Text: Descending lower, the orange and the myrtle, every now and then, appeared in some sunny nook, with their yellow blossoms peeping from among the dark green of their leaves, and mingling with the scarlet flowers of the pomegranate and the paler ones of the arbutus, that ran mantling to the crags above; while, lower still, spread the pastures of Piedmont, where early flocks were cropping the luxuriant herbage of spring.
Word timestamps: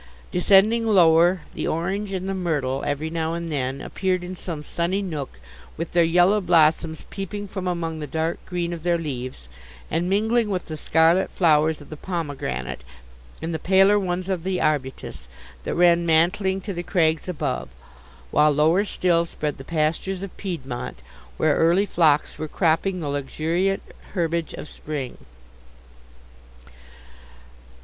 Descending 0.31 0.87
lower, 0.87 1.41
the 1.53 1.67
orange 1.67 2.11
and 2.11 2.27
the 2.27 2.33
myrtle, 2.33 2.83
every 2.87 3.11
now 3.11 3.35
and 3.35 3.51
then, 3.51 3.81
appeared 3.81 4.23
in 4.23 4.35
some 4.35 4.63
sunny 4.63 4.99
nook, 5.03 5.39
with 5.77 5.91
their 5.91 6.03
yellow 6.03 6.41
blossoms 6.41 7.05
peeping 7.11 7.47
from 7.47 7.67
among 7.67 7.99
the 7.99 8.07
dark 8.07 8.43
green 8.47 8.73
of 8.73 8.81
their 8.81 8.97
leaves, 8.97 9.47
and 9.91 10.09
mingling 10.09 10.49
with 10.49 10.65
the 10.65 10.75
scarlet 10.75 11.29
flowers 11.29 11.81
of 11.81 11.91
the 11.91 11.97
pomegranate 11.97 12.83
and 13.43 13.53
the 13.53 13.59
paler 13.59 13.99
ones 13.99 14.27
of 14.27 14.43
the 14.43 14.59
arbutus, 14.59 15.27
that 15.65 15.75
ran 15.75 16.03
mantling 16.03 16.61
to 16.61 16.73
the 16.73 16.81
crags 16.81 17.29
above; 17.29 17.69
while, 18.31 18.49
lower 18.49 18.83
still, 18.83 19.23
spread 19.23 19.59
the 19.59 19.63
pastures 19.63 20.23
of 20.23 20.35
Piedmont, 20.35 21.03
where 21.37 21.53
early 21.55 21.85
flocks 21.85 22.39
were 22.39 22.47
cropping 22.47 23.01
the 23.01 23.07
luxuriant 23.07 23.83
herbage 24.15 24.53
of 24.55 24.67
spring. 24.67 25.19